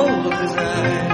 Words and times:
soul 0.00 0.32
of 0.32 0.40
his 0.40 0.54
eyes. 0.56 1.09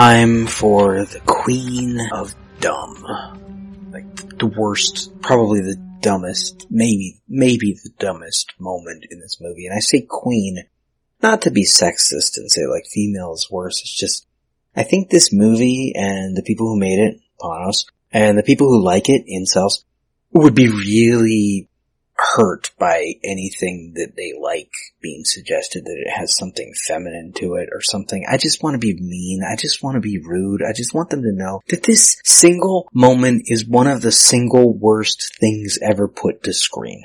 Time 0.00 0.46
for 0.46 1.04
the 1.04 1.20
Queen 1.26 2.00
of 2.10 2.34
Dumb. 2.58 3.04
Like 3.92 4.38
the 4.38 4.46
worst, 4.46 5.12
probably 5.20 5.60
the 5.60 5.76
dumbest, 6.00 6.66
maybe, 6.70 7.20
maybe 7.28 7.74
the 7.74 7.90
dumbest 7.98 8.54
moment 8.58 9.04
in 9.10 9.20
this 9.20 9.36
movie. 9.42 9.66
And 9.66 9.76
I 9.76 9.80
say 9.80 10.00
queen, 10.00 10.64
not 11.22 11.42
to 11.42 11.50
be 11.50 11.66
sexist 11.66 12.38
and 12.38 12.50
say 12.50 12.62
like 12.64 12.86
female 12.86 13.34
is 13.34 13.50
worse. 13.50 13.82
It's 13.82 13.94
just, 13.94 14.26
I 14.74 14.84
think 14.84 15.10
this 15.10 15.34
movie 15.34 15.92
and 15.94 16.34
the 16.34 16.44
people 16.44 16.68
who 16.68 16.80
made 16.80 16.98
it, 16.98 17.20
Panos, 17.38 17.84
and 18.10 18.38
the 18.38 18.42
people 18.42 18.68
who 18.68 18.82
like 18.82 19.10
it, 19.10 19.26
incels, 19.26 19.84
would 20.32 20.54
be 20.54 20.68
really 20.68 21.68
hurt 22.20 22.70
by 22.78 23.14
anything 23.24 23.92
that 23.96 24.12
they 24.16 24.32
like 24.38 24.70
being 25.00 25.24
suggested 25.24 25.84
that 25.84 26.02
it 26.06 26.10
has 26.10 26.36
something 26.36 26.72
feminine 26.86 27.32
to 27.32 27.54
it 27.54 27.68
or 27.72 27.80
something. 27.80 28.24
I 28.28 28.36
just 28.36 28.62
want 28.62 28.74
to 28.74 28.78
be 28.78 28.94
mean. 29.00 29.42
I 29.42 29.56
just 29.56 29.82
want 29.82 29.94
to 29.94 30.00
be 30.00 30.18
rude. 30.18 30.62
I 30.62 30.72
just 30.72 30.94
want 30.94 31.10
them 31.10 31.22
to 31.22 31.32
know 31.32 31.60
that 31.68 31.82
this 31.82 32.20
single 32.24 32.88
moment 32.92 33.44
is 33.46 33.66
one 33.66 33.86
of 33.86 34.02
the 34.02 34.12
single 34.12 34.76
worst 34.76 35.36
things 35.40 35.78
ever 35.82 36.08
put 36.08 36.42
to 36.44 36.52
screen. 36.52 37.02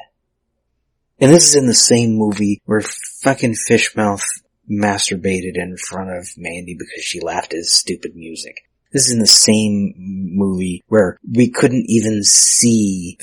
And 1.19 1.31
this 1.31 1.49
is 1.49 1.55
in 1.55 1.67
the 1.67 1.73
same 1.73 2.15
movie 2.15 2.61
where 2.65 2.81
fucking 2.81 3.53
Fishmouth 3.53 4.25
masturbated 4.69 5.55
in 5.55 5.77
front 5.77 6.09
of 6.09 6.27
Mandy 6.37 6.75
because 6.77 7.03
she 7.03 7.19
laughed 7.21 7.53
at 7.53 7.57
his 7.57 7.71
stupid 7.71 8.15
music. 8.15 8.57
This 8.91 9.07
is 9.07 9.13
in 9.13 9.19
the 9.19 9.27
same 9.27 9.93
movie 9.97 10.83
where 10.87 11.17
we 11.29 11.49
couldn't 11.49 11.85
even 11.87 12.23
see 12.23 13.17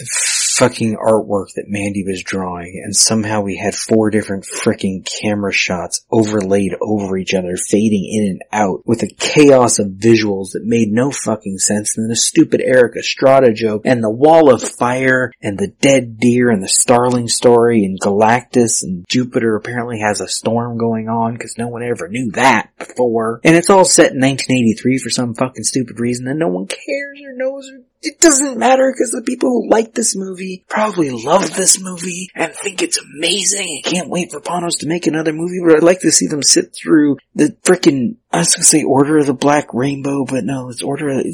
fucking 0.56 0.97
artwork 0.97 1.55
that 1.56 1.69
Mandy 1.69 2.05
was 2.05 2.22
drawing 2.22 2.81
and 2.84 2.95
somehow 2.95 3.41
we 3.41 3.56
had 3.56 3.75
four 3.75 4.11
different 4.11 4.45
freaking 4.45 5.05
camera 5.05 5.53
shots 5.53 6.05
overlaid 6.11 6.75
over 6.81 7.17
each 7.17 7.34
other, 7.34 7.56
fading 7.56 8.09
in 8.11 8.31
and 8.31 8.42
out 8.53 8.86
with 8.86 9.03
a 9.03 9.09
chaos 9.19 9.78
of 9.78 9.89
visuals 9.89 10.53
that 10.53 10.64
made 10.64 10.89
no 10.91 11.11
fucking 11.11 11.59
sense 11.59 11.97
and 11.97 12.06
then 12.06 12.12
a 12.12 12.17
stupid 12.17 12.61
Erik 12.61 12.97
Estrada 12.97 13.53
joke 13.53 13.83
and 13.84 14.03
the 14.03 14.11
wall 14.11 14.53
of 14.53 14.62
fire 14.62 15.33
and 15.41 15.59
the 15.59 15.69
dead 15.69 16.19
deer 16.19 16.50
and 16.50 16.62
the 16.62 16.69
starling 16.69 17.28
story 17.28 17.84
and 17.84 18.00
Galactus 18.00 18.82
and 18.82 19.04
Jupiter 19.09 19.56
apparently 19.56 20.00
has 20.00 20.21
a 20.21 20.28
storm 20.28 20.78
going 20.78 21.09
on 21.09 21.34
because 21.34 21.59
no 21.59 21.69
one 21.69 21.82
ever 21.82 22.09
knew 22.09 22.31
that 22.32 22.71
before. 22.78 23.41
And 23.44 23.56
it's 23.56 23.71
all 23.71 23.84
set 23.84 24.12
in 24.12 24.21
1983 24.21 24.98
for 24.98 25.10
some 25.10 25.34
fucking 25.34 25.65
stupid 25.65 26.00
reason 26.00 26.28
and 26.28 26.38
no 26.38 26.48
one 26.48 26.66
cares 26.66 27.21
or 27.25 27.32
knows 27.34 27.71
or 27.71 27.81
it 28.03 28.21
doesn't 28.21 28.59
matter 28.59 28.93
because 28.93 29.13
the 29.13 29.23
people 29.23 29.49
who 29.49 29.71
like 29.71 29.95
this 29.95 30.17
movie 30.17 30.65
probably 30.69 31.11
love 31.11 31.55
this 31.55 31.81
movie 31.81 32.29
and 32.35 32.53
think 32.53 32.83
it's 32.83 32.99
amazing. 32.99 33.83
I 33.85 33.89
can't 33.89 34.11
wait 34.11 34.33
for 34.33 34.41
Panos 34.41 34.81
to 34.81 34.89
make 34.89 35.07
another 35.07 35.33
movie, 35.33 35.61
but 35.65 35.77
I'd 35.77 35.85
like 35.85 36.01
to 36.01 36.11
see 36.11 36.27
them 36.27 36.43
sit 36.43 36.75
through 36.75 37.19
the 37.35 37.57
freaking, 37.63 38.17
I 38.33 38.39
was 38.39 38.55
gonna 38.55 38.65
say 38.65 38.83
Order 38.83 39.19
of 39.19 39.27
the 39.27 39.35
Black 39.35 39.73
Rainbow, 39.73 40.25
but 40.25 40.45
no, 40.45 40.69
it's 40.69 40.83
Order 40.83 41.11
of, 41.11 41.27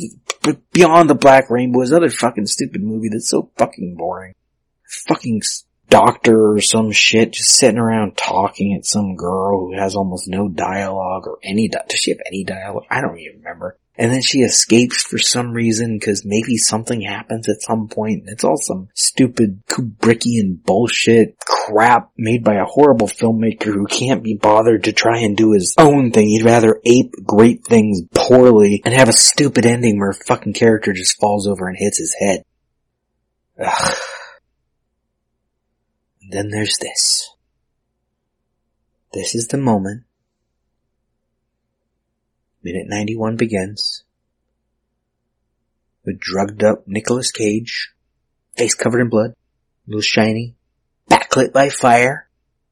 but 0.43 0.71
Beyond 0.73 1.09
the 1.09 1.15
Black 1.15 1.49
Rainbow 1.49 1.81
is 1.81 1.91
another 1.91 2.11
fucking 2.11 2.47
stupid 2.47 2.83
movie 2.83 3.09
that's 3.09 3.29
so 3.29 3.51
fucking 3.57 3.97
boring. 3.97 4.35
Fucking 5.07 5.43
doctor 5.89 6.53
or 6.53 6.61
some 6.61 6.93
shit 6.93 7.33
just 7.33 7.51
sitting 7.51 7.79
around 7.79 8.17
talking 8.17 8.75
at 8.75 8.85
some 8.85 9.17
girl 9.17 9.61
who 9.61 9.79
has 9.79 9.97
almost 9.97 10.29
no 10.29 10.49
dialogue 10.49 11.27
or 11.27 11.39
any, 11.43 11.69
di- 11.69 11.83
does 11.89 11.99
she 11.99 12.11
have 12.11 12.21
any 12.27 12.45
dialogue? 12.45 12.85
I 12.91 13.01
don't 13.01 13.19
even 13.19 13.39
remember 13.39 13.79
and 13.99 14.13
then 14.13 14.23
she 14.23 14.39
escapes 14.39 15.03
for 15.03 15.19
some 15.19 15.51
reason 15.51 15.99
because 15.99 16.25
maybe 16.25 16.57
something 16.57 17.01
happens 17.01 17.49
at 17.49 17.61
some 17.61 17.89
point. 17.89 18.25
It's 18.27 18.45
all 18.45 18.57
some 18.57 18.89
stupid 18.95 19.67
Kubrickian 19.67 20.63
bullshit 20.63 21.37
crap 21.41 22.13
made 22.17 22.45
by 22.45 22.55
a 22.55 22.65
horrible 22.65 23.09
filmmaker 23.09 23.75
who 23.75 23.87
can't 23.87 24.23
be 24.23 24.35
bothered 24.35 24.85
to 24.85 24.93
try 24.93 25.19
and 25.19 25.37
do 25.37 25.51
his 25.51 25.75
own 25.77 26.13
thing. 26.13 26.29
He'd 26.29 26.45
rather 26.45 26.81
ape 26.87 27.13
great 27.27 27.65
things 27.65 28.03
poorly 28.15 28.83
and 28.85 28.95
have 28.95 29.09
a 29.09 29.13
stupid 29.13 29.67
ending 29.67 29.99
where 29.99 30.11
a 30.11 30.15
fucking 30.15 30.53
character 30.53 30.93
just 30.93 31.19
falls 31.21 31.49
over 31.49 31.67
and 31.67 31.77
hits 31.77 31.99
his 31.99 32.15
head. 32.21 32.45
Ugh. 33.61 33.97
then 36.31 36.51
there's 36.51 36.79
this. 36.79 37.31
This 39.13 39.35
is 39.35 39.49
the 39.49 39.59
moment 39.59 40.05
Minute 42.71 42.87
91 42.87 43.37
begins 43.37 44.05
with 46.05 46.21
drugged 46.21 46.63
up 46.63 46.87
Nicolas 46.87 47.33
Cage, 47.33 47.95
face 48.59 48.75
covered 48.75 49.01
in 49.01 49.09
blood, 49.09 49.31
a 49.31 49.35
little 49.87 50.03
shiny, 50.03 50.55
backlit 51.11 51.51
by 51.51 51.71
fire, 51.71 52.29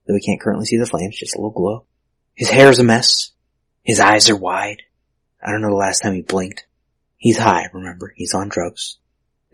though 0.07 0.13
we 0.13 0.21
can't 0.21 0.39
currently 0.39 0.67
see 0.67 0.77
the 0.77 0.85
flames, 0.85 1.17
just 1.17 1.35
a 1.35 1.39
little 1.39 1.51
glow. 1.51 1.87
His 2.35 2.51
hair 2.51 2.69
is 2.69 2.79
a 2.79 2.85
mess. 2.85 3.31
His 3.85 3.99
eyes 3.99 4.29
are 4.29 4.37
wide. 4.37 4.83
I 5.43 5.51
don't 5.51 5.63
know 5.63 5.71
the 5.71 5.77
last 5.77 6.01
time 6.01 6.13
he 6.13 6.21
blinked. 6.21 6.67
He's 7.17 7.39
high, 7.39 7.71
remember? 7.73 8.13
He's 8.17 8.35
on 8.35 8.51
drugs 8.51 8.99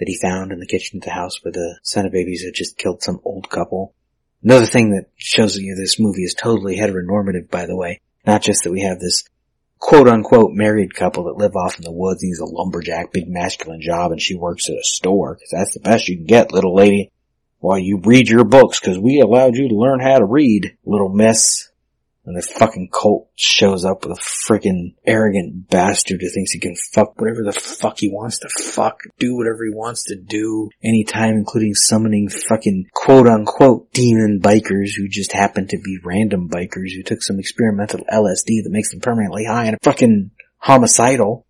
that 0.01 0.09
he 0.09 0.19
found 0.21 0.51
in 0.51 0.59
the 0.59 0.67
kitchen 0.67 0.99
of 0.99 1.05
the 1.05 1.11
house 1.13 1.39
where 1.45 1.53
the 1.53 1.79
Santa 1.85 2.11
babies 2.11 2.43
had 2.43 2.55
just 2.55 2.79
killed 2.79 3.01
some 3.01 3.21
old 3.25 3.49
couple. 3.49 3.95
Another 4.43 4.67
thing 4.67 4.91
that 4.91 5.07
shows 5.15 5.57
you 5.57 5.77
this 5.77 6.01
movie 6.01 6.25
is 6.25 6.35
totally 6.35 6.79
heteronormative, 6.79 7.49
by 7.49 7.67
the 7.67 7.77
way. 7.77 8.01
Not 8.27 8.43
just 8.43 8.65
that 8.65 8.73
we 8.73 8.81
have 8.81 8.99
this 8.99 9.23
quote 9.82 10.06
unquote 10.06 10.53
married 10.53 10.94
couple 10.94 11.25
that 11.25 11.37
live 11.37 11.56
off 11.56 11.76
in 11.76 11.82
the 11.82 11.91
woods. 11.91 12.22
He's 12.22 12.38
a 12.38 12.44
lumberjack, 12.44 13.12
big 13.12 13.28
masculine 13.28 13.81
job, 13.82 14.12
and 14.12 14.22
she 14.22 14.37
works 14.37 14.70
at 14.70 14.76
a 14.76 14.84
store 14.84 15.34
because 15.34 15.50
that's 15.50 15.75
the 15.75 15.81
best 15.81 16.09
you 16.09 16.16
can 16.16 16.25
get, 16.25 16.53
little 16.53 16.75
lady. 16.75 17.10
While 17.59 17.81
you 17.81 17.98
read 17.98 18.28
your 18.28 18.44
books 18.44 18.78
because 18.78 18.98
we 18.98 19.20
allowed 19.20 19.56
you 19.56 19.69
to 19.69 19.75
learn 19.75 19.98
how 20.00 20.19
to 20.19 20.25
read, 20.25 20.76
little 20.84 21.09
miss. 21.09 21.69
And 22.25 22.37
the 22.37 22.43
fucking 22.43 22.91
cult 22.93 23.28
shows 23.34 23.84
up 23.84 24.05
with 24.05 24.16
a 24.16 24.21
freaking 24.21 24.94
arrogant 25.05 25.69
bastard 25.69 26.21
who 26.21 26.31
thinks 26.31 26.53
he 26.53 26.60
can 26.60 26.77
fuck 26.77 27.21
whatever 27.21 27.43
the 27.43 27.53
fuck 27.53 27.99
he 27.99 28.09
wants 28.09 28.38
to 28.41 28.49
fuck, 28.49 29.00
do 29.19 29.37
whatever 29.37 29.65
he 29.65 29.75
wants 29.75 30.05
to 30.05 30.16
do, 30.16 30.71
anytime 30.84 31.34
including 31.34 31.75
summoning 31.75 32.28
fucking 32.28 32.87
quote 32.94 33.27
unquote 33.27 33.93
demon 33.93 34.41
bikers 34.41 34.91
who 34.97 35.09
just 35.09 35.32
happen 35.32 35.66
to 35.66 35.78
be 35.78 35.99
random 36.05 36.49
bikers 36.49 36.94
who 36.94 37.03
took 37.03 37.22
some 37.22 37.41
experimental 37.41 38.00
LSD 38.12 38.62
that 38.62 38.71
makes 38.71 38.93
them 38.93 39.00
permanently 39.00 39.44
high 39.44 39.66
and 39.66 39.78
fucking 39.82 40.31
homicidal. 40.59 41.44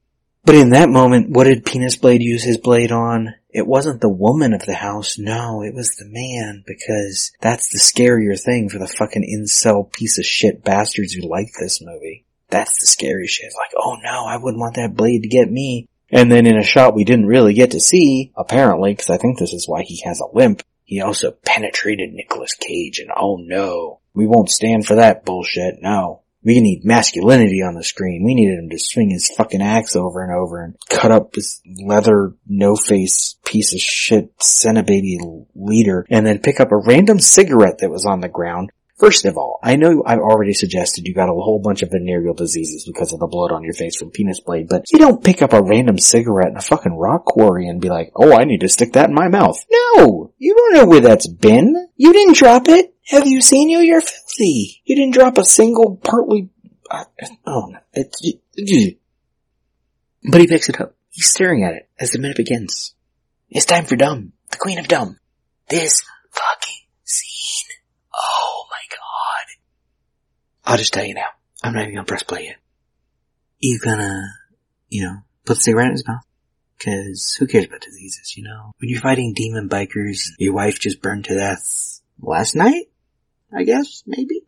But 0.45 0.57
in 0.57 0.71
that 0.71 0.89
moment, 0.89 1.31
what 1.31 1.45
did 1.45 1.65
Penis 1.65 1.97
Blade 1.97 2.23
use 2.23 2.43
his 2.43 2.59
blade 2.59 2.91
on? 2.91 3.35
it 3.53 3.67
wasn't 3.67 4.01
the 4.01 4.09
woman 4.09 4.55
of 4.55 4.65
the 4.65 4.75
house, 4.75 5.19
no, 5.19 5.63
it 5.63 5.75
was 5.75 5.97
the 5.97 6.07
man, 6.09 6.65
because 6.67 7.33
that's 7.41 7.69
the 7.69 7.79
scarier 7.79 8.41
thing 8.41 8.71
for 8.71 8.79
the 8.79 8.87
fucking 8.87 9.23
incel 9.23 9.93
piece 9.93 10.19
of 10.19 10.25
shit 10.25 10.65
bastards 10.65 11.13
who 11.13 11.29
like 11.29 11.51
this 11.61 11.83
movie. 11.83 12.25
That's 12.49 12.81
the 12.81 12.87
scary 12.87 13.27
shit. 13.27 13.53
Like, 13.57 13.73
oh 13.77 13.97
no, 14.03 14.25
I 14.27 14.39
wouldn't 14.39 14.61
want 14.61 14.77
that 14.77 14.97
blade 14.97 15.23
to 15.23 15.29
get 15.29 15.51
me. 15.51 15.89
And 16.11 16.31
then 16.31 16.47
in 16.47 16.59
a 16.59 16.63
shot 16.63 16.95
we 16.95 17.05
didn't 17.05 17.27
really 17.27 17.55
get 17.55 17.73
to 17.73 17.81
see, 17.81 18.33
apparently, 18.37 18.93
because 18.93 19.11
I 19.11 19.19
think 19.19 19.39
this 19.39 19.53
is 19.53 19.69
why 19.69 19.83
he 19.83 20.03
has 20.05 20.21
a 20.21 20.35
limp, 20.35 20.63
he 20.85 21.01
also 21.01 21.31
penetrated 21.31 22.13
Nicolas 22.13 22.55
Cage 22.55 23.01
and 23.01 23.11
oh 23.15 23.37
no, 23.37 24.01
we 24.15 24.27
won't 24.27 24.51
stand 24.51 24.87
for 24.87 24.97
that 24.97 25.25
bullshit, 25.25 25.77
no. 25.81 26.22
We 26.45 26.61
need 26.61 26.85
masculinity 26.85 27.63
on 27.63 27.75
the 27.75 27.85
screen. 27.85 28.25
We 28.25 28.35
needed 28.35 28.59
him 28.59 28.71
to 28.71 28.79
swing 28.79 29.11
his 29.11 29.29
fucking 29.29 29.63
axe 29.63 29.95
over 29.95 30.23
and 30.23 30.33
over 30.33 30.63
and 30.63 30.77
cut 30.89 31.13
up 31.13 31.33
this 31.33 31.61
leather, 31.81 32.35
no-face 32.49 33.37
piece 33.45 33.73
of 33.73 33.81
shit 33.81 34.37
Cenobaby 34.39 35.47
leader 35.55 36.05
and 36.11 36.27
then 36.27 36.41
pick 36.41 36.59
up 36.59 36.73
a 36.73 36.77
random 36.77 37.21
cigarette 37.21 37.79
that 37.79 37.91
was 37.91 38.07
on 38.07 38.21
the 38.21 38.29
ground. 38.29 38.73
First 39.03 39.25
of 39.25 39.37
all, 39.37 39.59
I 39.65 39.75
know 39.75 40.05
I've 40.07 40.21
already 40.21 40.53
suggested 40.53 41.09
you 41.09 41.13
got 41.13 41.29
a 41.29 41.33
whole 41.33 41.59
bunch 41.59 41.83
of 41.83 41.91
venereal 41.91 42.35
diseases 42.35 42.85
because 42.87 43.13
of 43.13 43.19
the 43.19 43.27
blood 43.27 43.51
on 43.51 43.65
your 43.65 43.75
face 43.75 43.97
from 43.97 44.13
penis 44.13 44.39
blade, 44.39 44.69
but 44.69 44.85
you 44.93 45.01
don't 45.01 45.25
pick 45.25 45.43
up 45.43 45.53
a 45.53 45.61
random 45.61 45.99
cigarette 45.99 46.53
in 46.53 46.57
a 46.57 46.61
fucking 46.61 46.95
rock 46.95 47.25
quarry 47.25 47.67
and 47.67 47.81
be 47.81 47.89
like, 47.89 48.13
oh, 48.15 48.33
I 48.33 48.45
need 48.45 48.61
to 48.61 48.69
stick 48.69 48.93
that 48.93 49.09
in 49.09 49.15
my 49.17 49.27
mouth. 49.27 49.59
No! 49.73 50.33
You 50.39 50.55
don't 50.55 50.75
know 50.75 50.87
where 50.87 51.01
that's 51.01 51.27
been. 51.27 51.89
You 51.97 52.13
didn't 52.13 52.37
drop 52.37 52.69
it. 52.69 52.95
Have 53.07 53.27
you 53.27 53.41
seen 53.41 53.71
you? 53.71 53.81
You're 53.81 54.03
filthy. 54.03 54.81
You 54.85 54.95
didn't 54.95 55.15
drop 55.15 55.37
a 55.37 55.45
single 55.45 55.97
partly. 55.97 56.51
Uh, 56.89 57.03
oh. 57.45 57.73
It's, 57.95 58.23
but 60.31 60.41
he 60.41 60.47
picks 60.47 60.69
it 60.69 60.81
up. 60.81 60.95
He's 61.11 61.27
staring 61.27 61.65
at 61.65 61.75
it 61.75 61.89
as 61.99 62.13
the 62.13 62.21
minute 62.21 62.37
begins. 62.37 62.95
It's 63.51 63.67
time 63.67 63.85
for 63.85 63.97
Dumb, 63.97 64.33
the 64.53 64.59
Queen 64.59 64.79
of 64.79 64.87
Dumb. 64.87 65.19
This 65.69 66.05
fucking. 66.31 66.82
Oh 68.15 68.65
my 68.71 68.97
god. 68.97 69.47
I'll 70.65 70.79
just 70.79 70.93
tell 70.93 71.05
you 71.05 71.15
now. 71.15 71.27
I'm 71.63 71.73
not 71.73 71.83
even 71.83 71.95
gonna 71.95 72.07
press 72.07 72.23
play 72.23 72.45
yet. 72.45 72.57
You 73.59 73.79
gonna, 73.79 74.23
you 74.89 75.05
know, 75.05 75.19
put 75.45 75.57
the 75.57 75.63
cigarette 75.63 75.87
in 75.87 75.93
his 75.93 76.07
mouth? 76.07 76.25
Cause 76.85 77.37
who 77.39 77.47
cares 77.47 77.67
about 77.67 77.81
diseases, 77.81 78.37
you 78.37 78.43
know? 78.43 78.73
When 78.79 78.91
you're 78.91 79.01
fighting 79.01 79.35
demon 79.35 79.69
bikers, 79.69 80.31
your 80.39 80.55
wife 80.55 80.81
just 80.81 81.01
burned 81.01 81.27
to 81.27 81.35
death 81.35 82.01
last 82.21 82.57
night? 82.57 82.87
I 83.55 83.63
guess, 83.63 84.03
maybe. 84.07 84.47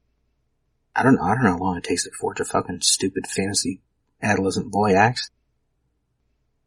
I 0.96 1.02
don't 1.02 1.16
know, 1.16 1.22
I 1.22 1.34
don't 1.34 1.44
know 1.44 1.52
how 1.52 1.58
long 1.58 1.76
it 1.76 1.84
takes 1.84 2.04
to 2.04 2.10
forge 2.10 2.40
a 2.40 2.44
fucking 2.44 2.80
stupid 2.80 3.26
fantasy 3.26 3.80
adolescent 4.24 4.70
boy 4.72 4.94
acts. 4.94 5.30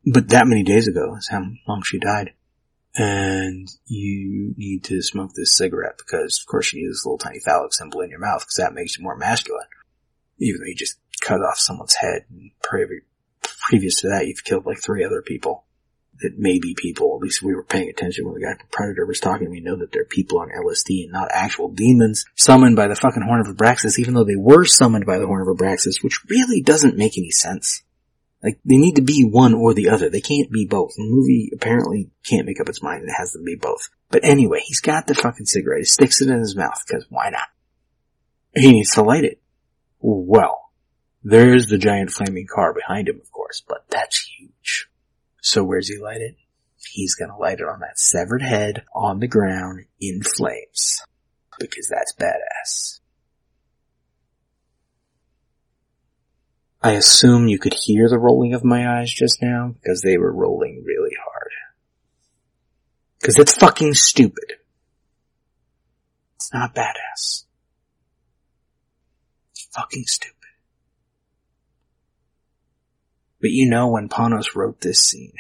But 0.06 0.30
that 0.30 0.48
many 0.48 0.64
days 0.64 0.88
ago 0.88 1.16
is 1.16 1.28
how 1.28 1.44
long 1.68 1.82
she 1.84 2.00
died. 2.00 2.34
And 2.98 3.70
you 3.86 4.56
need 4.58 4.84
to 4.86 5.04
smoke 5.04 5.34
this 5.36 5.52
cigarette 5.52 6.00
because, 6.00 6.40
of 6.40 6.48
course, 6.48 6.74
you 6.74 6.82
need 6.82 6.90
this 6.90 7.06
little 7.06 7.20
tiny 7.20 7.40
phallic 7.40 7.74
symbol 7.74 8.02
in 8.02 8.10
your 8.10 8.20
mouth 8.20 8.42
because 8.42 8.56
that 8.56 8.74
makes 8.74 8.98
you 8.98 9.04
more 9.04 9.16
masculine. 9.16 9.68
Even 10.40 10.62
though 10.62 10.68
you 10.68 10.76
just 10.76 10.98
cut 11.22 11.42
off 11.42 11.60
someone's 11.60 11.94
head 11.94 12.26
and 12.32 12.52
previous 12.64 14.02
to 14.02 14.10
that, 14.10 14.26
you've 14.26 14.44
killed 14.44 14.66
like 14.66 14.82
three 14.82 15.06
other 15.06 15.22
people 15.22 15.66
that 16.22 16.38
may 16.38 16.58
be 16.60 16.76
people. 16.76 17.16
At 17.16 17.24
least 17.24 17.44
we 17.44 17.54
were 17.54 17.64
paying 17.64 17.90
attention 17.90 18.26
when 18.26 18.34
the 18.34 18.42
guy 18.42 18.56
from 18.56 18.68
Predator 18.72 19.06
was 19.06 19.20
talking. 19.20 19.52
We 19.52 19.60
know 19.60 19.76
that 19.76 19.92
they're 19.92 20.06
people 20.06 20.40
on 20.40 20.50
LSD 20.50 21.04
and 21.04 21.12
not 21.12 21.30
actual 21.32 21.70
demons 21.70 22.26
summoned 22.36 22.76
by 22.76 22.88
the 22.88 22.96
fucking 22.96 23.22
Horn 23.22 23.42
of 23.42 23.56
Abraxas, 23.56 24.00
even 24.00 24.16
though 24.16 24.24
they 24.24 24.36
were 24.36 24.66
summoned 24.66 25.06
by 25.06 25.20
the 25.20 25.28
Horn 25.28 25.48
of 25.48 25.56
Abraxas, 25.56 26.04
which 26.04 26.24
really 26.30 26.62
doesn't 26.62 26.98
make 26.98 27.18
any 27.18 27.30
sense. 27.30 27.84
Like, 28.48 28.60
they 28.64 28.78
need 28.78 28.96
to 28.96 29.02
be 29.02 29.28
one 29.30 29.54
or 29.54 29.74
the 29.74 29.90
other. 29.90 30.10
They 30.10 30.22
can't 30.22 30.50
be 30.50 30.66
both. 30.66 30.94
The 30.96 31.04
movie 31.04 31.52
apparently 31.54 32.12
can't 32.26 32.46
make 32.46 32.62
up 32.62 32.70
its 32.70 32.82
mind. 32.82 33.02
And 33.02 33.10
it 33.10 33.16
has 33.18 33.34
to 33.34 33.44
be 33.44 33.56
both. 33.56 33.90
But 34.10 34.24
anyway, 34.24 34.62
he's 34.64 34.80
got 34.80 35.06
the 35.06 35.16
fucking 35.16 35.48
cigarette. 35.48 35.80
He 35.80 35.86
sticks 35.86 36.22
it 36.22 36.30
in 36.30 36.40
his 36.40 36.56
mouth, 36.56 36.82
because 36.88 37.06
why 37.10 37.30
not? 37.30 37.50
He 38.56 38.72
needs 38.72 38.94
to 38.94 39.02
light 39.02 39.26
it. 39.26 39.42
Well, 40.00 40.70
there's 41.26 41.68
the 41.68 41.78
giant 41.78 42.12
flaming 42.12 42.48
car 42.48 42.74
behind 42.74 43.10
him, 43.10 43.20
of 43.22 43.30
course, 43.34 43.62
but 43.68 43.84
that's 43.90 44.18
huge. 44.18 44.88
So 45.42 45.66
where's 45.66 45.90
he 45.90 45.98
light 45.98 46.22
it? 46.22 46.38
He's 46.90 47.16
gonna 47.16 47.38
light 47.38 47.60
it 47.60 47.68
on 47.68 47.82
that 47.82 48.00
severed 48.00 48.42
head 48.42 48.86
on 48.96 49.20
the 49.20 49.28
ground 49.28 49.88
in 50.00 50.24
flames. 50.24 51.02
Because 51.60 51.90
that's 51.90 52.14
badass. 52.14 52.97
I 56.82 56.92
assume 56.92 57.48
you 57.48 57.60
could 57.60 57.74
hear 57.74 58.08
the 58.08 58.20
rolling 58.20 58.54
of 58.54 58.64
my 58.64 59.00
eyes 59.00 59.12
just 59.12 59.42
now 59.42 59.74
because 59.74 60.02
they 60.02 60.18
were 60.18 60.32
rolling 60.32 60.84
really 60.86 61.16
hard. 61.24 61.52
Cause 63.24 63.40
it's 63.40 63.58
fucking 63.58 63.96
stupid. 63.96 64.54
It's 66.36 66.54
not 66.54 66.76
badass. 66.76 67.46
It's 69.52 69.68
fucking 69.74 70.04
stupid. 70.06 70.36
But 73.42 73.52
you 73.52 73.70
know 73.70 73.88
when 73.90 74.10
Panos 74.10 74.56
wrote 74.56 74.82
this 74.82 75.04
scene, 75.04 75.34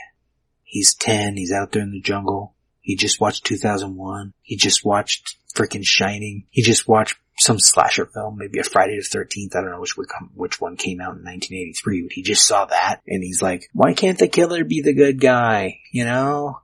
he's 0.63 0.93
10, 0.95 1.37
he's 1.37 1.51
out 1.51 1.71
there 1.71 1.83
in 1.83 1.91
the 1.91 2.01
jungle, 2.01 2.55
he 2.81 2.95
just 2.95 3.19
watched 3.19 3.45
2001, 3.45 4.33
he 4.41 4.55
just 4.55 4.85
watched 4.85 5.37
freaking 5.55 5.85
Shining, 5.85 6.45
he 6.49 6.61
just 6.61 6.87
watched 6.87 7.17
some 7.39 7.59
slasher 7.59 8.05
film, 8.05 8.37
maybe 8.37 8.59
a 8.59 8.63
Friday 8.63 8.97
the 8.97 9.17
13th, 9.17 9.55
I 9.55 9.61
don't 9.61 9.71
know 9.71 9.79
which 9.79 9.95
which 10.35 10.59
one 10.59 10.75
came 10.75 10.99
out 10.99 11.17
in 11.17 11.23
1983, 11.23 12.01
but 12.03 12.11
he 12.11 12.23
just 12.23 12.47
saw 12.47 12.65
that 12.65 13.01
and 13.07 13.23
he's 13.23 13.41
like, 13.41 13.69
why 13.73 13.93
can't 13.93 14.17
the 14.17 14.27
killer 14.27 14.63
be 14.63 14.81
the 14.81 14.93
good 14.93 15.21
guy? 15.21 15.79
You 15.91 16.05
know? 16.05 16.59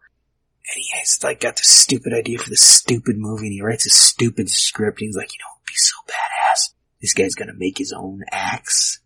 And 0.66 0.76
he 0.76 0.88
has 0.98 1.24
like 1.24 1.42
got 1.42 1.58
this 1.58 1.68
stupid 1.68 2.14
idea 2.14 2.40
for 2.40 2.50
this 2.50 2.62
stupid 2.62 3.18
movie 3.18 3.48
and 3.48 3.54
he 3.54 3.62
writes 3.62 3.86
a 3.86 3.90
stupid 3.90 4.50
script 4.50 5.00
and 5.02 5.08
he's 5.08 5.16
like, 5.18 5.32
you 5.34 5.40
know, 5.40 5.52
it'd 5.60 5.68
be 5.68 5.74
so 5.76 5.96
badass. 6.08 6.74
This 7.02 7.14
guy's 7.14 7.36
gonna 7.36 7.54
make 7.56 7.78
his 7.78 7.94
own 7.94 8.22
axe 8.32 9.00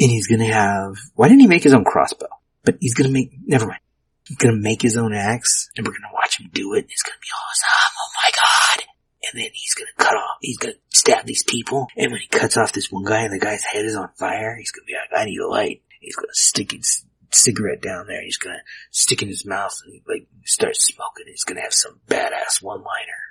and 0.00 0.10
he's 0.10 0.26
gonna 0.26 0.46
have, 0.46 0.96
why 1.14 1.28
didn't 1.28 1.42
he 1.42 1.46
make 1.46 1.62
his 1.62 1.74
own 1.74 1.84
crossbow? 1.84 2.26
But 2.64 2.78
he's 2.80 2.94
gonna 2.94 3.10
make, 3.10 3.30
never 3.46 3.66
mind. 3.66 3.80
He's 4.26 4.38
gonna 4.38 4.56
make 4.56 4.82
his 4.82 4.96
own 4.96 5.14
axe 5.14 5.70
and 5.76 5.86
we're 5.86 5.92
gonna 5.92 6.12
watch 6.12 6.40
him 6.40 6.50
do 6.52 6.72
it. 6.74 6.84
and 6.84 6.90
It's 6.90 7.02
gonna 7.02 7.14
be 7.20 7.28
awesome. 7.50 7.68
Oh 8.00 8.10
my 8.24 8.30
god. 8.34 8.93
And 9.32 9.40
then 9.40 9.50
he's 9.52 9.74
gonna 9.74 9.90
cut 9.96 10.16
off, 10.16 10.38
he's 10.40 10.58
gonna 10.58 10.74
stab 10.90 11.26
these 11.26 11.42
people. 11.42 11.88
And 11.96 12.12
when 12.12 12.20
he 12.20 12.26
cuts 12.26 12.56
off 12.56 12.72
this 12.72 12.90
one 12.90 13.04
guy 13.04 13.22
and 13.22 13.32
the 13.32 13.38
guy's 13.38 13.64
head 13.64 13.84
is 13.84 13.96
on 13.96 14.10
fire, 14.16 14.56
he's 14.56 14.70
gonna 14.70 14.86
be 14.86 14.94
like, 14.94 15.20
I 15.20 15.24
need 15.24 15.38
a 15.38 15.48
light. 15.48 15.82
He's 16.00 16.16
gonna 16.16 16.34
stick 16.34 16.72
his 16.72 17.04
cigarette 17.30 17.82
down 17.82 18.06
there. 18.06 18.22
He's 18.22 18.36
gonna 18.36 18.62
stick 18.90 19.22
in 19.22 19.28
his 19.28 19.44
mouth 19.44 19.78
and 19.86 20.00
like 20.06 20.26
start 20.44 20.76
smoking. 20.76 21.26
He's 21.26 21.44
gonna 21.44 21.62
have 21.62 21.74
some 21.74 22.00
badass 22.08 22.62
one 22.62 22.80
liner. 22.80 23.24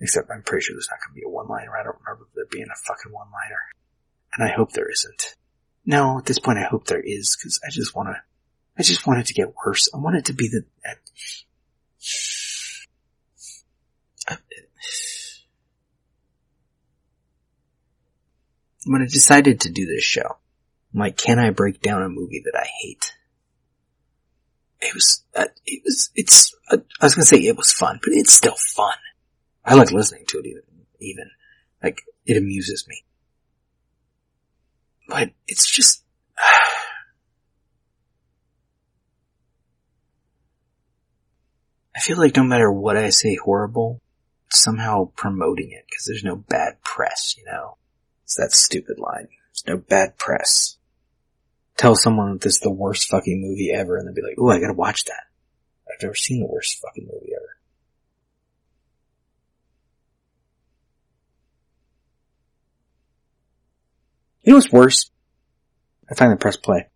Except 0.00 0.30
I'm 0.30 0.42
pretty 0.42 0.64
sure 0.64 0.74
there's 0.74 0.88
not 0.90 1.00
gonna 1.04 1.14
be 1.14 1.24
a 1.26 1.28
one 1.28 1.48
liner. 1.48 1.76
I 1.76 1.82
don't 1.82 1.98
remember 2.04 2.28
there 2.34 2.46
being 2.50 2.68
a 2.72 2.86
fucking 2.86 3.12
one 3.12 3.28
liner. 3.28 3.60
And 4.36 4.48
I 4.48 4.52
hope 4.52 4.72
there 4.72 4.90
isn't. 4.90 5.34
No, 5.84 6.18
at 6.18 6.26
this 6.26 6.38
point 6.38 6.58
I 6.58 6.64
hope 6.64 6.86
there 6.86 7.00
is, 7.00 7.34
cause 7.36 7.60
I 7.66 7.70
just 7.70 7.94
wanna, 7.94 8.22
I 8.78 8.82
just 8.82 9.06
want 9.06 9.20
it 9.20 9.26
to 9.26 9.34
get 9.34 9.54
worse. 9.64 9.88
I 9.92 9.98
want 9.98 10.16
it 10.16 10.26
to 10.26 10.32
be 10.32 10.48
the, 10.48 10.64
when 18.88 19.02
I 19.02 19.06
decided 19.06 19.60
to 19.60 19.70
do 19.70 19.86
this 19.86 20.04
show, 20.04 20.38
I'm 20.94 21.00
like, 21.00 21.16
can 21.16 21.38
I 21.38 21.50
break 21.50 21.80
down 21.80 22.02
a 22.02 22.08
movie 22.08 22.42
that 22.44 22.58
I 22.58 22.66
hate? 22.80 23.14
It 24.80 24.94
was, 24.94 25.24
uh, 25.34 25.46
it 25.66 25.82
was, 25.84 26.10
it's, 26.14 26.54
uh, 26.70 26.78
I 27.00 27.06
was 27.06 27.14
gonna 27.14 27.26
say 27.26 27.38
it 27.38 27.56
was 27.56 27.72
fun, 27.72 28.00
but 28.02 28.12
it's 28.12 28.32
still 28.32 28.54
fun. 28.56 28.94
I 29.64 29.74
like 29.74 29.92
listening 29.92 30.24
to 30.28 30.38
it 30.38 30.46
even, 30.46 30.62
even. 31.00 31.30
Like, 31.82 32.02
it 32.26 32.36
amuses 32.36 32.86
me. 32.88 33.04
But 35.08 35.30
it's 35.46 35.66
just, 35.66 36.04
I 41.94 42.00
feel 42.00 42.16
like 42.16 42.36
no 42.36 42.44
matter 42.44 42.70
what 42.70 42.96
I 42.96 43.10
say 43.10 43.34
horrible, 43.34 44.00
somehow 44.50 45.10
promoting 45.16 45.72
it 45.72 45.84
because 45.88 46.04
there's 46.06 46.24
no 46.24 46.36
bad 46.36 46.80
press, 46.82 47.34
you 47.36 47.44
know? 47.44 47.76
It's 48.28 48.36
that 48.36 48.52
stupid 48.52 48.98
line. 48.98 49.28
There's 49.54 49.66
no 49.66 49.78
bad 49.78 50.18
press. 50.18 50.76
Tell 51.78 51.94
someone 51.94 52.32
that 52.32 52.42
this 52.42 52.56
is 52.56 52.60
the 52.60 52.70
worst 52.70 53.08
fucking 53.08 53.40
movie 53.40 53.70
ever 53.74 53.96
and 53.96 54.06
they'll 54.06 54.14
be 54.14 54.20
like, 54.20 54.36
oh, 54.38 54.50
I 54.50 54.60
gotta 54.60 54.74
watch 54.74 55.06
that. 55.06 55.22
I've 55.90 56.02
never 56.02 56.14
seen 56.14 56.40
the 56.40 56.46
worst 56.46 56.78
fucking 56.78 57.08
movie 57.10 57.32
ever. 57.34 57.56
You 64.42 64.52
know 64.52 64.56
what's 64.58 64.70
worse? 64.70 65.10
I 66.10 66.14
finally 66.14 66.36
press 66.36 66.58
play. 66.58 66.88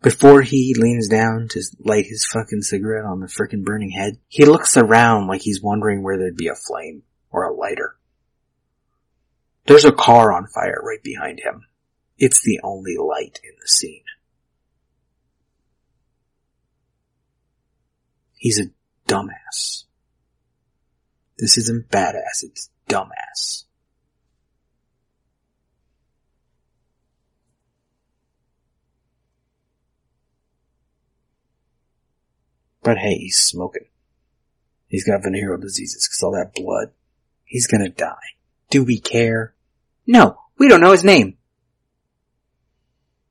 Before 0.00 0.40
he 0.40 0.74
leans 0.74 1.08
down 1.08 1.48
to 1.50 1.62
light 1.80 2.06
his 2.06 2.24
fucking 2.24 2.62
cigarette 2.62 3.04
on 3.04 3.20
the 3.20 3.26
frickin' 3.26 3.62
burning 3.62 3.90
head, 3.90 4.16
he 4.28 4.46
looks 4.46 4.78
around 4.78 5.26
like 5.26 5.42
he's 5.42 5.60
wondering 5.60 6.02
where 6.02 6.16
there'd 6.16 6.34
be 6.34 6.48
a 6.48 6.54
flame 6.54 7.02
or 7.30 7.44
a 7.44 7.52
lighter. 7.52 7.96
There's 9.70 9.84
a 9.84 9.92
car 9.92 10.32
on 10.32 10.48
fire 10.48 10.82
right 10.82 11.00
behind 11.00 11.38
him. 11.38 11.64
It's 12.18 12.42
the 12.42 12.58
only 12.64 12.96
light 12.96 13.38
in 13.44 13.52
the 13.60 13.68
scene. 13.68 14.02
He's 18.36 18.58
a 18.58 18.72
dumbass. 19.06 19.84
This 21.38 21.56
isn't 21.56 21.88
badass, 21.88 22.42
it's 22.42 22.68
dumbass. 22.88 23.62
But 32.82 32.98
hey, 32.98 33.18
he's 33.18 33.38
smoking. 33.38 33.86
He's 34.88 35.04
got 35.04 35.22
venereal 35.22 35.60
diseases 35.60 36.08
because 36.08 36.24
all 36.24 36.32
that 36.32 36.56
blood. 36.56 36.90
He's 37.44 37.68
gonna 37.68 37.88
die. 37.88 38.34
Do 38.68 38.82
we 38.82 38.98
care? 38.98 39.54
No, 40.06 40.38
we 40.58 40.68
don't 40.68 40.80
know 40.80 40.92
his 40.92 41.04
name. 41.04 41.36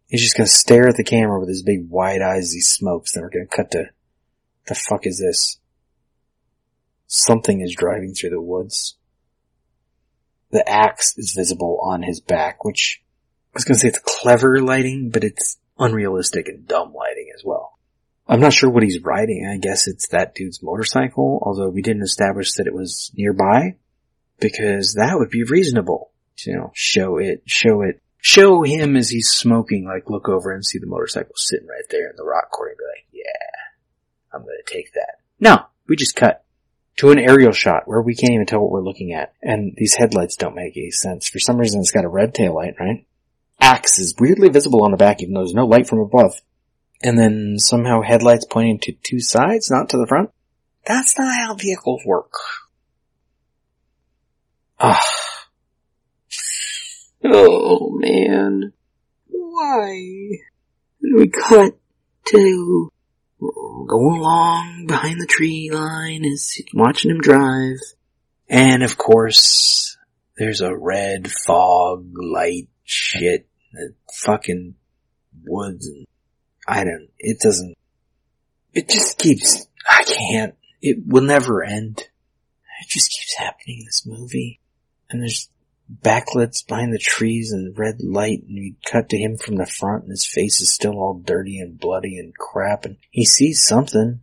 He's 0.08 0.22
just 0.22 0.36
gonna 0.36 0.48
stare 0.48 0.88
at 0.88 0.96
the 0.96 1.04
camera 1.04 1.40
with 1.40 1.50
his 1.50 1.62
big 1.62 1.90
wide 1.90 2.22
eyes 2.22 2.46
as 2.46 2.54
he 2.54 2.62
smokes, 2.62 3.14
then 3.14 3.24
we're 3.24 3.30
gonna 3.30 3.46
cut 3.46 3.72
to, 3.72 3.90
the 4.68 4.76
fuck 4.76 5.06
is 5.06 5.20
this? 5.20 5.60
Something 7.06 7.62
is 7.62 7.76
driving 7.76 8.14
through 8.14 8.32
the 8.32 8.42
woods. 8.42 8.98
The 10.52 10.68
axe 10.68 11.16
is 11.18 11.34
visible 11.34 11.80
on 11.84 12.02
his 12.02 12.20
back, 12.20 12.64
which 12.64 13.04
I 13.54 13.58
was 13.58 13.66
gonna 13.66 13.80
say 13.80 13.90
it's 13.90 14.00
clever 14.00 14.60
lighting, 14.62 15.12
but 15.12 15.24
it's 15.24 15.58
unrealistic 15.78 16.48
and 16.48 16.68
dumb 16.68 16.94
lighting 16.94 17.32
as 17.36 17.44
well. 17.44 17.78
I'm 18.28 18.40
not 18.40 18.54
sure 18.54 18.70
what 18.70 18.84
he's 18.84 19.02
riding. 19.02 19.48
I 19.48 19.58
guess 19.58 19.88
it's 19.88 20.10
that 20.10 20.36
dude's 20.36 20.62
motorcycle, 20.62 21.42
although 21.44 21.70
we 21.70 21.82
didn't 21.82 22.04
establish 22.04 22.54
that 22.54 22.68
it 22.68 22.74
was 22.74 23.12
nearby, 23.16 23.76
because 24.40 24.94
that 24.94 25.18
would 25.18 25.32
be 25.32 25.44
reasonable. 25.44 26.09
You 26.46 26.56
know, 26.56 26.72
show 26.74 27.18
it, 27.18 27.44
show 27.46 27.82
it, 27.82 28.02
show 28.22 28.64
him 28.64 28.96
as 28.96 29.10
he's 29.10 29.30
smoking, 29.30 29.86
like 29.86 30.10
look 30.10 30.30
over 30.30 30.52
and 30.52 30.66
see 30.66 30.80
the 30.80 30.86
motorcycle 30.86 31.36
sitting 31.36 31.68
right 31.68 31.88
there 31.90 32.10
in 32.10 32.16
the 32.16 32.24
rock 32.24 32.52
quarry 32.52 32.72
and 32.72 32.78
be 32.78 32.84
like, 32.84 33.06
yeah, 33.12 34.34
I'm 34.34 34.42
gonna 34.42 34.58
take 34.66 34.94
that. 34.94 35.20
No, 35.40 35.66
we 35.88 35.96
just 35.96 36.16
cut 36.16 36.44
to 36.98 37.12
an 37.12 37.20
aerial 37.20 37.54
shot 37.54 37.88
where 37.88 38.02
we 38.02 38.16
can't 38.16 38.34
even 38.34 38.46
tell 38.46 38.60
what 38.60 38.72
we're 38.72 38.84
looking 38.84 39.14
at. 39.14 39.34
And 39.42 39.74
these 39.78 39.96
headlights 39.96 40.36
don't 40.36 40.56
make 40.56 40.76
any 40.76 40.92
sense. 40.92 41.30
For 41.30 41.40
some 41.40 41.58
reason 41.58 41.80
it's 41.80 41.92
got 41.92 42.06
a 42.06 42.10
red 42.10 42.34
tail 42.34 42.56
light, 42.56 42.76
right? 42.80 43.06
Axe 43.62 44.00
is 44.00 44.16
weirdly 44.20 44.50
visible 44.50 44.84
on 44.84 44.92
the 44.92 44.98
back 44.98 45.22
even 45.22 45.34
though 45.34 45.42
there's 45.42 45.54
no 45.54 45.66
light 45.66 45.88
from 45.88 46.00
above 46.00 46.42
and 47.02 47.18
then 47.18 47.58
somehow 47.58 48.02
headlights 48.02 48.46
pointing 48.46 48.80
to 48.80 48.92
two 48.92 49.20
sides, 49.20 49.72
not 49.72 49.90
to 49.90 49.98
the 49.98 50.08
front. 50.08 50.32
That's 50.86 51.18
not 51.18 51.34
how 51.34 51.56
vehicles 51.56 52.04
work. 52.06 52.34
Ah. 54.80 55.02
Oh 57.32 57.92
man. 57.92 58.74
Why? 59.28 60.30
We 61.02 61.28
cut 61.28 61.78
to 62.26 62.92
going 63.40 64.20
along 64.20 64.86
behind 64.88 65.20
the 65.20 65.26
tree 65.26 65.70
line 65.72 66.26
as 66.26 66.62
watching 66.74 67.12
him 67.12 67.22
drive. 67.22 67.78
And 68.50 68.84
of 68.84 68.98
course, 68.98 69.98
there's 70.38 70.62
a 70.62 70.76
red 70.76 71.32
fog 71.32 72.12
light 72.16 72.68
shit, 72.84 73.48
the 73.74 73.94
fucking 74.12 74.76
woods 75.46 75.88
and 75.88 76.06
I 76.68 76.84
don't, 76.84 77.10
it 77.18 77.40
doesn't, 77.40 77.76
it 78.74 78.90
just 78.90 79.18
keeps, 79.18 79.66
I 79.90 80.04
can't, 80.04 80.56
it 80.82 81.00
will 81.06 81.24
never 81.24 81.64
end. 81.64 81.98
It 82.82 82.88
just 82.88 83.12
keeps 83.12 83.36
happening 83.36 83.80
in 83.80 83.86
this 83.86 84.06
movie. 84.06 84.60
And 85.10 85.22
there's 85.22 85.50
backlights 85.92 86.66
behind 86.66 86.94
the 86.94 87.00
trees 87.00 87.52
and 87.52 87.78
red 87.78 88.02
light 88.02 88.44
and 88.48 88.58
you 88.58 88.76
cut 88.86 89.10
to 89.10 89.18
him 89.18 89.38
from 89.38 89.56
the 89.56 89.66
front 89.66 90.04
and 90.04 90.12
his 90.12 90.26
face 90.26 90.62
is 90.62 90.72
still 90.72 90.94
all 90.94 91.16
dirty 91.16 91.60
and 91.60 91.80
bloody 91.80 92.18
and 92.20 92.36
crap 92.38 92.86
and 92.86 92.98
he 93.10 93.26
sees 93.26 93.62
something. 93.62 94.22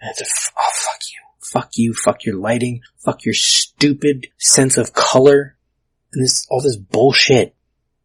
And 0.00 0.10
it's 0.10 0.22
a, 0.22 0.24
f- 0.24 0.52
oh 0.58 0.70
fuck 0.72 1.00
you. 1.12 1.20
Fuck 1.40 1.70
you, 1.76 1.94
fuck 1.94 2.24
your 2.24 2.36
lighting, 2.36 2.80
fuck 3.04 3.24
your 3.24 3.34
stupid 3.34 4.28
sense 4.38 4.76
of 4.76 4.92
color, 4.92 5.56
and 6.12 6.24
this, 6.24 6.46
all 6.50 6.60
this 6.60 6.76
bullshit. 6.76 7.54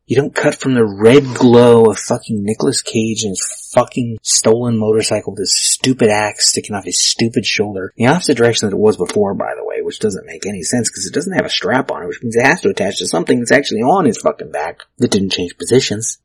You 0.10 0.16
don't 0.16 0.34
cut 0.34 0.56
from 0.56 0.74
the 0.74 0.84
red 0.84 1.24
glow 1.36 1.86
of 1.86 2.00
fucking 2.00 2.44
Nicolas 2.44 2.82
Cage 2.82 3.22
and 3.22 3.30
his 3.30 3.70
fucking 3.72 4.18
stolen 4.24 4.76
motorcycle 4.76 5.34
with 5.34 5.42
his 5.42 5.54
stupid 5.54 6.10
axe 6.10 6.48
sticking 6.48 6.76
off 6.76 6.86
his 6.86 6.98
stupid 6.98 7.46
shoulder. 7.46 7.94
The 7.96 8.08
opposite 8.08 8.36
direction 8.36 8.68
that 8.68 8.76
it 8.76 8.80
was 8.80 8.98
before, 8.98 9.36
by 9.36 9.54
the 9.56 9.64
way, 9.64 9.84
which 9.84 10.00
doesn't 10.00 10.26
make 10.26 10.48
any 10.48 10.64
sense 10.64 10.90
because 10.90 11.06
it 11.06 11.14
doesn't 11.14 11.36
have 11.36 11.46
a 11.46 11.50
strap 11.50 11.92
on 11.92 12.02
it, 12.02 12.08
which 12.08 12.24
means 12.24 12.36
it 12.36 12.44
has 12.44 12.62
to 12.62 12.70
attach 12.70 12.98
to 12.98 13.06
something 13.06 13.38
that's 13.38 13.52
actually 13.52 13.82
on 13.82 14.06
his 14.06 14.18
fucking 14.18 14.50
back 14.50 14.80
that 14.98 15.12
didn't 15.12 15.32
change 15.32 15.56
positions. 15.60 16.18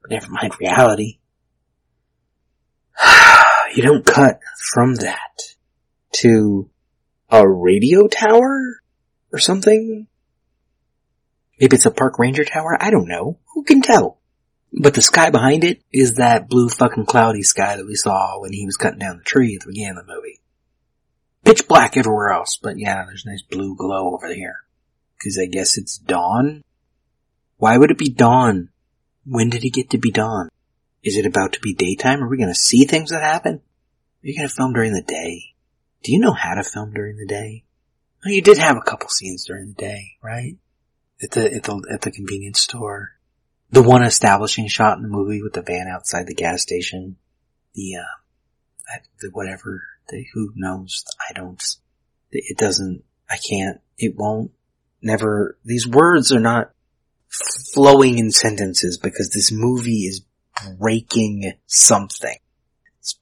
But 0.00 0.12
never 0.12 0.30
mind 0.30 0.54
reality. 0.58 1.18
you 3.74 3.82
don't 3.82 4.06
cut 4.06 4.40
from 4.72 4.94
that 4.94 5.42
to 6.12 6.70
a 7.28 7.46
radio 7.46 8.06
tower 8.06 8.80
or 9.30 9.38
something. 9.38 10.06
Maybe 11.60 11.76
it's 11.76 11.86
a 11.86 11.90
park 11.90 12.18
ranger 12.18 12.44
tower. 12.44 12.76
I 12.80 12.90
don't 12.90 13.08
know. 13.08 13.38
Who 13.54 13.64
can 13.64 13.82
tell? 13.82 14.18
But 14.72 14.94
the 14.94 15.02
sky 15.02 15.30
behind 15.30 15.64
it 15.64 15.82
is 15.92 16.14
that 16.14 16.48
blue 16.48 16.68
fucking 16.68 17.06
cloudy 17.06 17.42
sky 17.42 17.76
that 17.76 17.86
we 17.86 17.94
saw 17.94 18.40
when 18.40 18.52
he 18.52 18.66
was 18.66 18.76
cutting 18.76 18.98
down 18.98 19.18
the 19.18 19.24
tree 19.24 19.54
at 19.54 19.62
the 19.62 19.72
beginning 19.72 19.96
of 19.98 20.06
the 20.06 20.14
movie. 20.14 20.40
Pitch 21.44 21.66
black 21.66 21.96
everywhere 21.96 22.30
else, 22.30 22.58
but 22.60 22.78
yeah, 22.78 23.04
there's 23.06 23.24
a 23.24 23.30
nice 23.30 23.42
blue 23.42 23.74
glow 23.76 24.14
over 24.14 24.34
here. 24.34 24.56
Cause 25.22 25.38
I 25.40 25.46
guess 25.46 25.78
it's 25.78 25.96
dawn? 25.96 26.62
Why 27.56 27.78
would 27.78 27.90
it 27.90 27.98
be 27.98 28.10
dawn? 28.10 28.68
When 29.24 29.48
did 29.48 29.64
it 29.64 29.72
get 29.72 29.90
to 29.90 29.98
be 29.98 30.10
dawn? 30.10 30.50
Is 31.02 31.16
it 31.16 31.24
about 31.24 31.54
to 31.54 31.60
be 31.60 31.72
daytime? 31.72 32.22
Are 32.22 32.28
we 32.28 32.36
gonna 32.36 32.54
see 32.54 32.84
things 32.84 33.10
that 33.10 33.22
happen? 33.22 33.54
Are 33.54 34.26
you 34.26 34.36
gonna 34.36 34.48
film 34.48 34.74
during 34.74 34.92
the 34.92 35.02
day? 35.02 35.54
Do 36.02 36.12
you 36.12 36.20
know 36.20 36.32
how 36.32 36.54
to 36.54 36.64
film 36.64 36.92
during 36.92 37.16
the 37.16 37.26
day? 37.26 37.64
Oh, 38.26 38.30
you 38.30 38.42
did 38.42 38.58
have 38.58 38.76
a 38.76 38.82
couple 38.82 39.08
scenes 39.08 39.44
during 39.46 39.68
the 39.68 39.74
day, 39.74 40.16
right? 40.22 40.56
At 41.22 41.30
the, 41.30 41.54
at 41.54 41.62
the, 41.62 41.86
at 41.92 42.00
the 42.02 42.10
convenience 42.10 42.60
store. 42.60 43.12
The 43.70 43.82
one 43.82 44.04
establishing 44.04 44.68
shot 44.68 44.96
in 44.96 45.02
the 45.02 45.08
movie 45.08 45.42
with 45.42 45.54
the 45.54 45.62
van 45.62 45.88
outside 45.88 46.26
the 46.26 46.34
gas 46.34 46.62
station. 46.62 47.16
The, 47.74 47.96
uh, 47.96 48.98
the 49.20 49.30
whatever, 49.32 49.82
the 50.08 50.24
who 50.34 50.52
knows, 50.54 51.04
I 51.28 51.32
don't, 51.32 51.62
it 52.30 52.56
doesn't, 52.56 53.02
I 53.28 53.36
can't, 53.36 53.80
it 53.98 54.14
won't, 54.16 54.52
never, 55.02 55.58
these 55.64 55.86
words 55.86 56.32
are 56.32 56.40
not 56.40 56.70
flowing 57.28 58.18
in 58.18 58.30
sentences 58.30 58.98
because 58.98 59.30
this 59.30 59.50
movie 59.50 60.06
is 60.06 60.22
breaking 60.78 61.52
something. 61.66 62.36
It's, 63.00 63.18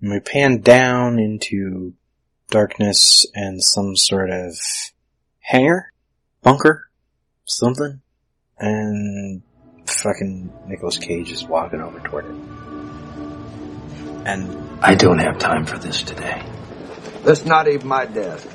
And 0.00 0.10
we 0.12 0.20
pan 0.20 0.60
down 0.60 1.18
into 1.18 1.94
darkness 2.50 3.26
and 3.34 3.62
some 3.62 3.96
sort 3.96 4.30
of 4.30 4.56
hangar, 5.40 5.92
bunker, 6.42 6.88
something, 7.44 8.00
and 8.58 9.42
fucking 9.86 10.52
Nicolas 10.66 10.98
Cage 10.98 11.30
is 11.30 11.44
walking 11.44 11.80
over 11.80 12.00
toward 12.00 12.24
it. 12.26 12.34
And 14.26 14.80
I 14.80 14.94
don't 14.94 15.18
have 15.18 15.38
time 15.38 15.66
for 15.66 15.78
this 15.78 16.02
today. 16.02 16.42
That's 17.24 17.44
not 17.44 17.68
even 17.68 17.86
my 17.86 18.06
desk. 18.06 18.46